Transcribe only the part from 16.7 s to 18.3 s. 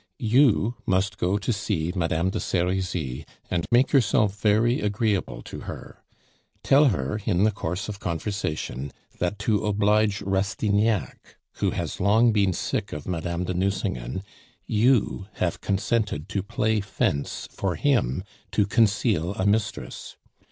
fence for him